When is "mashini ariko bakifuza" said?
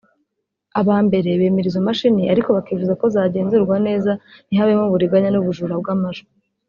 1.87-2.93